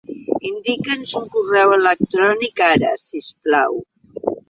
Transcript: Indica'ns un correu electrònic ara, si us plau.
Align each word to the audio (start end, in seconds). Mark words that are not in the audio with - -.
Indica'ns 0.51 1.13
un 1.19 1.27
correu 1.35 1.75
electrònic 1.77 2.65
ara, 2.71 2.93
si 3.07 3.25
us 3.25 3.33
plau. 3.47 3.83